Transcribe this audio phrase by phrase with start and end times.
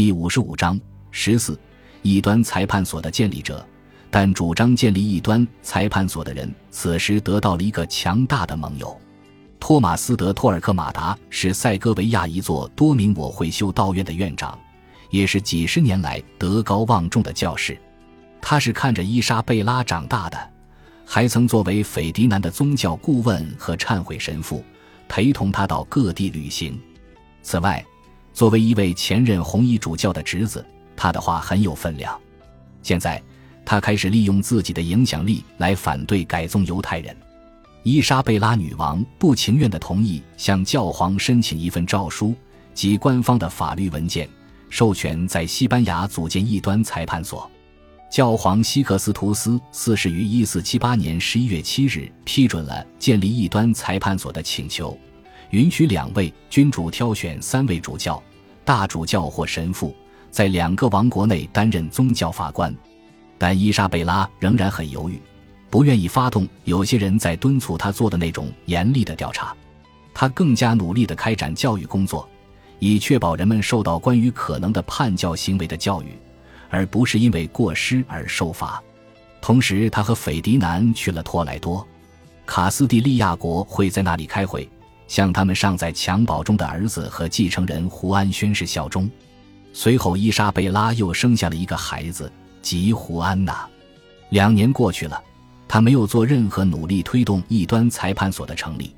[0.00, 0.80] 第五十五章
[1.10, 1.60] 十四
[2.00, 3.62] 异端裁判所的建立者，
[4.10, 8.98] 但主张建立异端裁判所的人，此时得到了一个强大的盟友。
[9.58, 14.58] 托马斯·德·托尔克马达是塞戈维亚一座多名我会修道院的院长，
[15.10, 17.78] 也是几十年来德高望重的教士。
[18.40, 20.50] 他是看着伊莎贝拉长大的，
[21.04, 24.64] 还曾作为斐迪南的宗教顾问和忏悔神父，
[25.10, 26.80] 陪同他到各地旅行。
[27.42, 27.84] 此外，
[28.40, 30.64] 作为一位前任红衣主教的侄子，
[30.96, 32.18] 他的话很有分量。
[32.82, 33.22] 现在，
[33.66, 37.14] 他开始利用自己的影响力来反对改宗犹太人。
[37.82, 42.34] 伊莎贝拉女王不情愿地同意向教皇申请一份诏书
[42.72, 44.26] 及官方的法律文件，
[44.70, 47.46] 授权在西班牙组建异端裁判所。
[48.10, 54.98] 教皇西克斯图斯四世于一四七八年十一月七日批准了建立异端裁判所的请求，
[55.50, 58.22] 允许两位君主挑选三位主教、
[58.70, 59.92] 大主教或神父，
[60.30, 62.72] 在两个王国内担任宗教法官。
[63.36, 65.20] 但伊莎贝拉仍然很犹豫。
[65.68, 69.52] 不愿意发动有些人在敦促他做的那种严厉的调查，
[70.14, 72.28] 他更加努力地开展教育工作，
[72.78, 76.16] 以确保人们受到关于可能的叛教行为的教育，
[76.68, 78.80] 而不是因为过失而受罚。
[79.40, 81.84] 同时，他和斐迪南去了托莱多，
[82.46, 84.70] 卡斯蒂利亚国会在那里开会，
[85.10, 89.10] 向他们尚在襁褓中的儿子和继承人胡安宣誓效忠。
[89.72, 92.30] 随后，伊莎贝拉又生下了一个孩子，
[92.62, 93.68] 即胡安娜。
[94.28, 95.20] 两年过去了。
[95.66, 98.92] 他没有做任何努力推动异端裁判所的成立，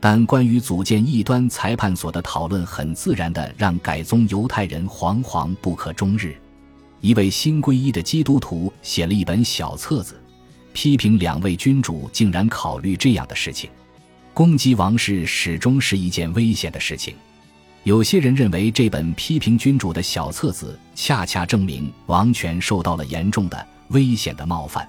[0.00, 6.34] 但关于组建异端裁判所的讨论很自然地让改宗犹太人惶惶不可终日。
[7.00, 10.20] 一位新皈依的基督徒写了一本小册子，
[10.72, 13.70] 批评两位君主竟然考虑这样的事情。
[14.40, 17.14] 攻击王室始终是一件危险的事情。
[17.82, 24.88] 有些人认为这本批评君主的小册子恰恰证明王权受到了严重的危险的冒犯。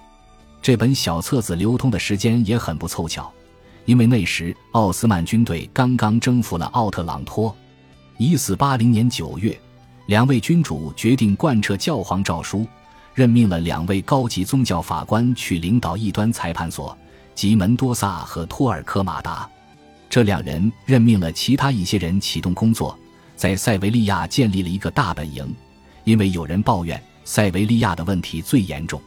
[0.61, 3.29] 这本小册子流通的时间也很不凑巧，
[3.83, 7.53] 因为那时奥斯曼军队刚刚征服了奥特朗托。
[8.17, 9.59] 一四八零年九月，
[10.05, 12.65] 两位君主决定贯彻教皇诏书，
[13.13, 16.97] 任命了两位高级宗教法官去领导异端裁判所，
[17.41, 19.49] 吉门多萨和托尔科马达。
[20.07, 22.95] 这两人任命了其他一些人启动工作，
[23.35, 25.51] 在塞维利亚建立了一个大本营，
[26.03, 29.01] 因为有人抱怨塞维利亚的问题最严重。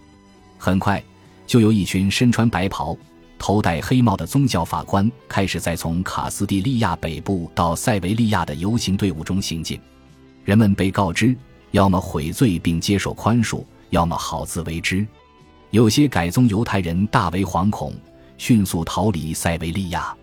[0.59, 1.01] 很快。
[1.47, 2.97] 就有一群身穿白袍、
[3.39, 9.79] 头戴黑帽的宗教法官开始在从卡斯蒂利亚北部到塞维利亚的游行队伍中行进。
[10.45, 11.37] 人们被告知，
[11.71, 15.07] 要么悔罪并接受宽恕，要么好自为之。
[15.71, 17.95] 有些改宗犹太人大为惶恐，
[18.37, 20.15] 迅速逃离塞维利亚。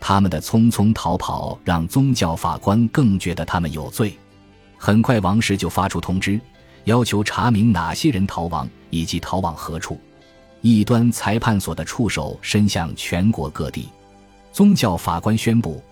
[0.00, 4.16] 他们的匆匆逃跑让宗教法官更觉得他们有罪。
[4.76, 6.40] 很快，王室就发出通知，
[6.84, 9.98] 要求查明哪些人逃亡以及逃往何处。
[10.60, 13.88] 异端裁判所的触手伸向全国各地，
[14.52, 15.82] 宗教法官宣布，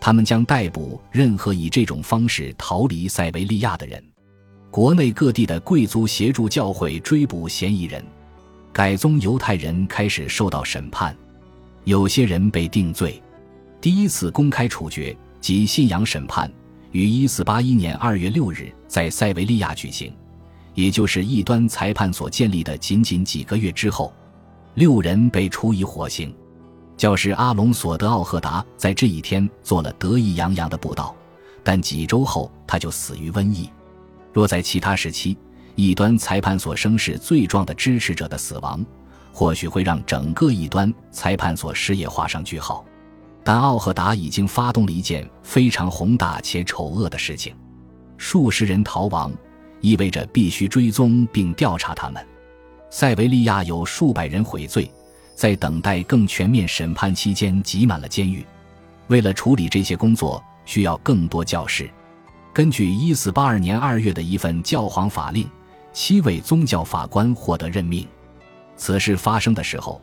[0.00, 4.02] 他们将逮捕任何以这种方式逃离塞维利亚的人。
[4.70, 8.04] 国内各地的贵族协助教会追捕嫌疑人，
[8.76, 11.16] 改宗犹太人开始受到审判，
[11.84, 13.22] 有些人被定罪。
[13.80, 16.52] 第一次公开处决及信仰审判
[16.92, 20.12] 于1481年2月6日在塞维利亚举行。
[20.74, 24.12] 也就是异端裁判所建立的仅仅几个月之后，
[24.74, 26.30] 六人被处以火刑。
[26.98, 31.16] 教士阿隆索德奥赫达在这一天做了得意洋洋的布道，
[31.64, 33.70] 但几周后他就死于瘟疫。
[34.34, 35.34] 若在其他时期，
[35.76, 38.84] 异端裁判所声势最壮的支持者的死亡，
[39.32, 42.84] 或许会让整个异端裁判所事业画上句号。
[43.44, 47.54] 但奥赫达已经发动了一件非常宏大且丑恶的事情：
[48.16, 49.32] 数十人逃亡。
[49.82, 52.26] 意味着必须追踪并调查他们。
[52.90, 54.90] 塞维利亚有数百人悔罪，
[55.34, 58.44] 在等待更全面审判期间挤满了监狱。
[59.08, 61.88] 为了处理这些工作，需要更多教士。
[62.54, 65.46] 根据1482年2月的一份教皇法令，
[65.98, 68.06] 七位宗教法官获得任命。
[68.76, 69.98] 此事发生的时候，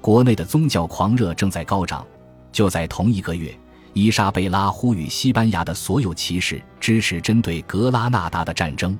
[0.00, 2.04] 国内的宗教狂热正在高涨。
[2.50, 3.56] 就在同一个月。
[3.92, 8.98] 伊莎贝拉呼吁西班牙的所有骑士支持针对格拉纳达的战争。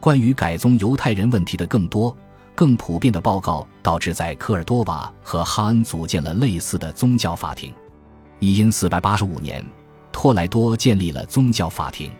[0.00, 2.14] 关于改宗犹太人问题的更多、
[2.54, 7.72] 更普遍的报告，导致在科尔多瓦和哈恩组建了类似的宗教法庭。
[8.40, 9.64] 一因四百八十五年，
[10.10, 12.10] 托莱多建立了宗教法庭。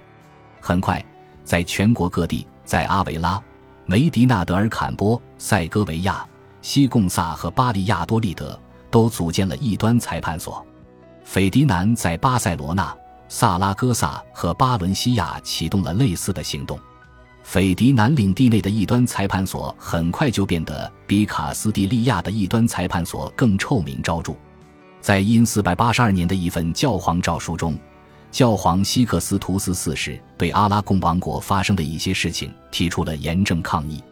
[0.60, 1.04] 很快，
[1.44, 3.42] 在全国各地，在阿维拉、
[3.88, 6.26] 梅迪纳德尔坎波、塞戈维亚、
[6.60, 8.58] 西贡萨和巴利亚多利德
[8.90, 10.64] 都组建了异端裁判所。
[11.22, 12.92] 斐迪南在巴塞罗那、
[13.28, 16.76] 萨拉戈萨和巴伦西亚启动了类似的行动。
[17.44, 24.34] 斐迪南领地内的异端裁判所很快就变得比卡斯蒂利亚的异端裁判所更臭名昭著。
[25.00, 27.78] 在因四百八十二年的一份教皇诏书中，
[28.36, 34.04] 教皇西克斯图斯四世对阿拉贡王国发生的一些事情提出了严正抗议。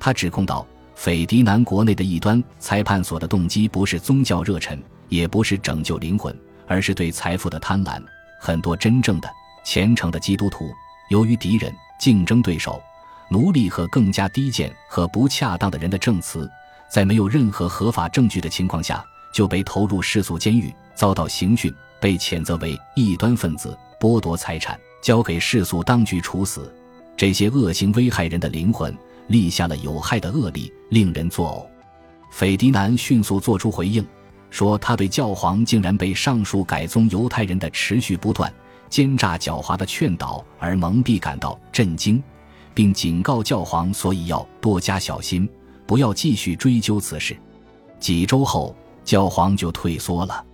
[0.00, 4.76] 他指控道：斐迪南国内的异端裁判所的动机不是宗教热忱，
[5.08, 6.36] 也不是拯救灵魂，
[6.66, 8.02] 而是对财富的贪婪。
[8.40, 9.30] 很多真正的
[9.64, 10.68] 虔诚的基督徒，
[11.08, 11.72] 由于敌人。
[12.00, 12.82] 竞争对手、
[13.30, 16.50] 奴隶和更加低贱和不恰当的人的证词，
[16.90, 26.72] 在没有任何合法证据的情况下，就被投入世俗监狱，遭到刑讯，被谴责为异端分子，剥夺财产，交给世俗当局处死。
[27.16, 31.66] 这些恶行危害人的灵魂，立下了有害的恶例，令人作呕。
[32.32, 34.06] 斐迪南迅速作出回应，
[34.48, 38.52] 说他对教皇竟然被上述改宗犹太人的持续不断。
[38.88, 42.20] 奸诈狡猾的劝导而蒙蔽感到震惊，
[42.74, 45.48] 并警告教皇，所以要多加小心，
[45.86, 47.36] 不要继续追究此事。
[48.00, 48.74] 几周后，
[49.04, 50.44] 教皇就退缩了。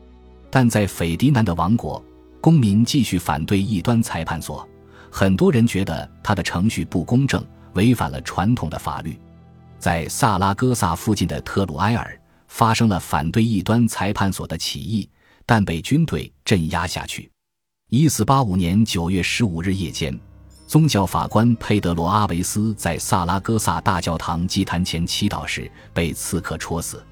[0.51, 2.03] 但在斐迪南的王国，
[2.41, 4.67] 公民继续反对异端裁判所。
[5.11, 7.45] 很多人觉得他的程序不公正，
[7.75, 9.19] 违反了传统的法律。
[9.79, 15.09] 在萨拉戈萨附近的特鲁埃尔发生了反对异端裁判所的起义，
[15.45, 17.31] 但被军队镇压下去。
[17.89, 20.19] 一四八五年九月十五日夜间，
[20.67, 27.05] 宗教法官佩德罗·阿维斯在萨拉戈萨大教堂祭坛前祈祷时被刺客戳死。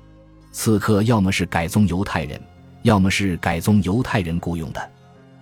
[0.51, 2.41] 刺客要么是改宗犹太人，
[2.85, 4.91] 要么是改宗犹太人雇佣的。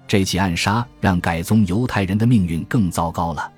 [0.06, 3.50] 这起暗杀让改宗犹太人的命运更糟糕了，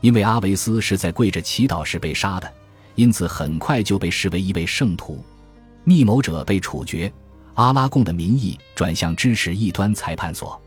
[0.00, 2.50] 因为阿维斯是在跪着祈祷时被杀的，
[2.94, 5.22] 因此很快就被视为一位圣徒。
[5.84, 7.12] 密谋者被处决，
[7.54, 10.60] 阿拉贡的民意转向支持异端裁判所。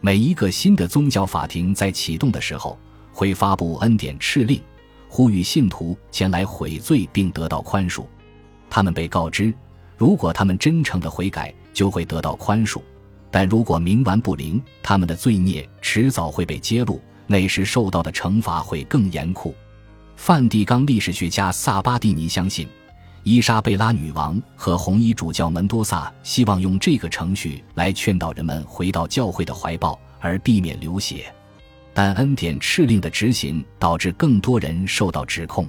[0.00, 2.78] 每一个新的宗教法庭在启动的时候，
[3.12, 4.62] 会发布恩典敕令，
[5.08, 8.06] 呼吁信徒前来悔罪并得到宽恕。
[8.70, 9.52] 他们被告知，
[9.98, 12.80] 如果他们真诚的悔改，就会得到宽恕；
[13.30, 19.52] 但如果冥顽不灵，他们的罪孽迟早会被揭露，那时受到的惩罚会更严酷。
[20.14, 22.66] 梵蒂冈历史学家萨巴蒂尼相信。
[23.24, 31.30] 伊莎贝拉女王和红衣主教门多萨希望用这个程序来劝导人们回到教会的怀抱，而避免流血。
[31.92, 35.68] 但恩典敕令的执行导致更多人受到指控，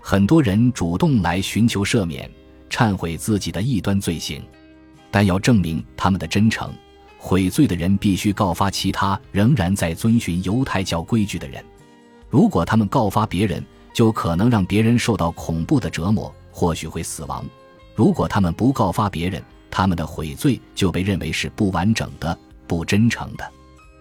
[0.00, 2.30] 很多人主动来寻求赦免，
[2.70, 4.42] 忏悔自己的异端罪行。
[5.10, 6.72] 但要证明他们的真诚，
[7.18, 11.64] 悔罪的人必须告发其他仍然在遵循犹太教规矩的人。
[12.28, 16.34] 如果他们告发别人，就可能让别人受到恐怖的折磨。
[16.58, 17.44] 或许会死亡。
[17.94, 23.46] 如果他们不告发别人，他们的悔罪就被认为是不完整的、不真诚的。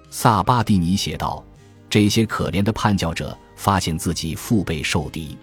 [0.09, 1.43] 萨巴蒂尼写道
[1.89, 5.37] ：“这些可怜的叛教者发现自己腹背受敌，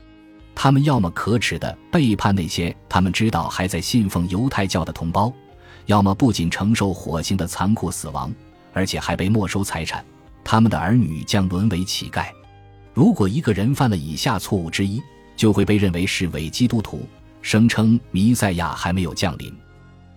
[0.54, 5.32] 他们要么可耻的背叛那些他们知道还在信奉犹太教的同胞，
[5.86, 8.32] 要么不仅承受火星的残酷死亡，
[8.72, 10.04] 而且还被没收财产。
[10.44, 12.26] 他们的儿女将沦为乞丐。
[12.94, 15.02] 如果一个人犯了以下错误之一。”
[15.34, 17.08] 就会被认为是伪基督徒，
[17.40, 19.52] 声称弥赛亚还没有降临，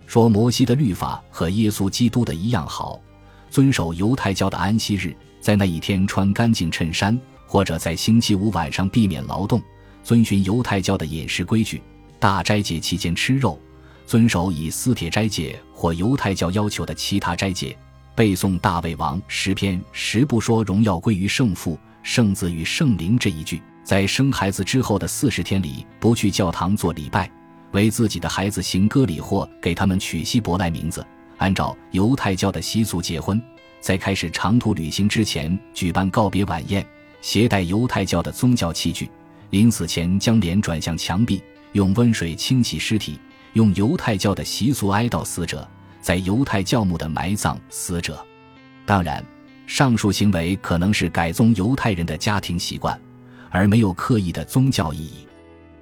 [0.06, 3.00] 说摩西的律法和耶稣基督的一样好，
[3.50, 9.60] 遵守犹太教的安息日，在那一天穿干净衬衫，或者在星期五晚上避免劳动，
[10.06, 11.82] 遵循犹太教的饮食规矩，
[12.20, 13.60] 大斋戒期间吃肉，
[14.06, 17.76] 遵守以斯帖斋戒或犹太教要求的其他斋戒，
[18.14, 23.60] 背诵大卫王诗篇十不说荣耀归于圣父、圣子与圣灵这一句。
[23.82, 27.28] 在生孩子之后的四十天里，不去教堂做礼拜，
[27.72, 31.04] 为自己的孩子行割礼或给他们取希伯来名字，
[31.38, 33.42] 按照犹太教的习俗结婚，
[33.80, 36.86] 在开始长途旅行之前举办告别晚宴，
[37.20, 39.10] 携带犹太教的宗教器具，
[39.50, 43.18] 临死前将脸转向墙壁，用温水清洗尸体，
[43.54, 45.66] 用犹太教的习俗哀悼死者，
[46.00, 48.24] 在犹太教墓的埋葬死者。
[48.84, 49.24] 当然，
[49.66, 52.98] 上述行为可能是改宗犹太人的家庭习惯。
[53.48, 55.26] 而没有刻意的宗教意义，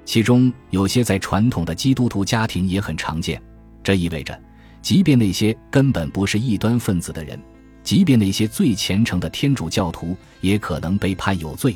[0.04, 3.42] 其中有些在传统的基督徒家庭也很常见。
[3.83, 4.38] 这意味着，
[4.80, 7.40] 即便那些根本不是异端分子的人，
[7.83, 11.75] 即便那些最虔诚的天主教徒，也可能被判有罪。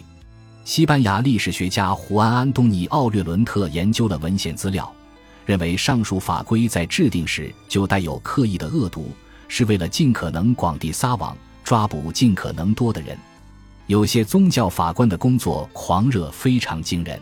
[0.69, 4.95] 西班牙历史学家胡安·安东尼·奥略伦特研究了文献资料，
[5.47, 9.11] 认为上述法规在制定时就带有刻意的恶毒，
[9.49, 11.35] 是为了尽可能广地撒网，
[11.65, 13.17] 抓捕尽可能多的人。
[13.87, 17.19] 有些宗教法官的工作狂热非常惊人，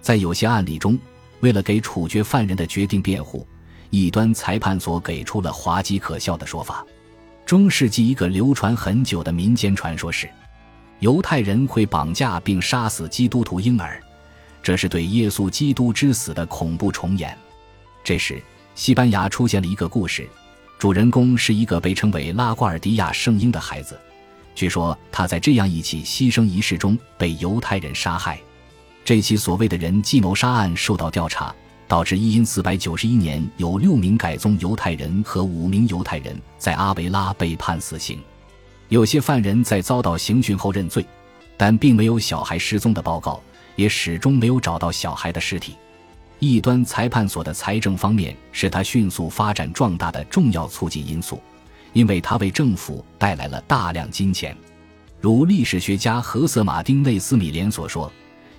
[0.00, 0.98] 在有些案例中，
[1.40, 3.46] 为了给处决犯人的决定辩护，
[3.90, 6.82] 异端裁判所给出了滑稽可笑的说法。
[7.44, 10.26] 中世纪一个流传很久的民间传说是，
[11.00, 14.00] 犹太人会绑架并杀死基督徒婴儿，
[14.62, 17.36] 这是对耶稣基督之死的恐怖重演。
[18.04, 18.40] 这时，
[18.74, 20.28] 西班牙出现了一个故事，
[20.78, 23.98] 主人公是一个被称为拉瓜尔迪亚圣婴的孩子。
[24.54, 28.38] 据说他在这样一起牺牲仪式中被犹太人杀害。
[29.02, 31.54] 这起所谓的人计谋杀案受到调查，
[31.88, 38.20] 导致一因四百九十一年有六名改宗犹太人和五名犹太人在阿维拉被判死刑。
[38.90, 41.06] 有些犯人在遭到刑讯后认罪，
[41.56, 43.40] 但并没有小孩失踪的报告，
[43.76, 45.76] 也始终没有找到小孩的尸体。
[46.40, 51.40] 异端裁判所的财政方面是他迅速发展壮大的重要促进因素，
[51.92, 54.56] 因为他为政府带来了大量金钱。
[55.20, 58.12] 如历史学家何瑟·马丁内斯米连所说，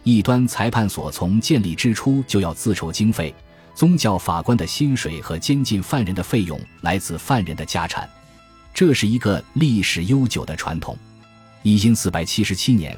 [0.04, 3.36] 异端裁判所从建立之初就要自筹经费，
[3.76, 8.10] 宗教法官的薪水和监禁犯人的费用来自犯人的家产。
[8.74, 10.98] 这是一个历史悠久的传统。
[11.64, 12.98] 一因四百七十七年，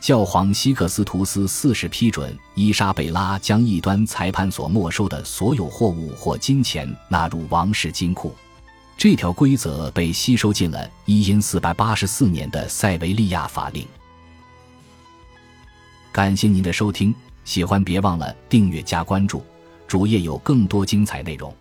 [0.00, 8.34] 教皇西克斯图斯四世批准伊莎贝拉将异端裁判所没收的所有货物或金钱纳入王室金库。
[8.96, 13.86] 这条规则被吸收进了一因四百八十四年的塞维利亚法令。
[16.12, 19.44] 感谢您的收听，喜欢别忘了订阅加关注，
[19.86, 21.54] 主页有更多精彩内容。